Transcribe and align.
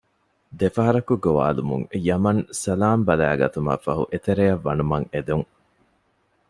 ދެފަހަރަކު 0.59 1.13
ގޮވާލުމުން 1.23 1.85
ޔަމަން 2.07 2.41
ސަލާމް 2.61 3.03
ބަލައިގަތުމަށް 3.07 3.83
ފަހު 3.85 4.03
އެތެރެއަށް 4.11 4.63
ވަނުމަށް 4.65 5.07
އެދުން 5.13 5.47